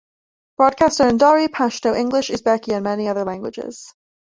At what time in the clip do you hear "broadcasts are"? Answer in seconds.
0.57-1.09